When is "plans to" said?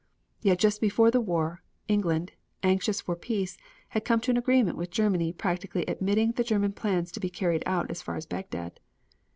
6.73-7.19